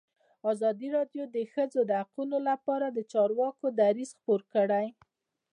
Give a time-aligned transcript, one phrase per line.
[0.51, 4.87] ازادي راډیو د د ښځو حقونه لپاره د چارواکو دریځ خپور کړی.